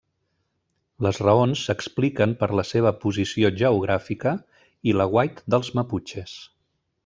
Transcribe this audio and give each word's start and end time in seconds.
Les 1.07 1.19
raons 1.25 1.65
s'expliquen 1.67 2.33
per 2.41 2.49
la 2.61 2.65
seva 2.69 2.93
posició 3.05 3.53
geogràfica 3.61 4.35
i 4.93 4.99
l'aguait 4.99 5.47
dels 5.57 5.75
maputxes. 5.81 6.39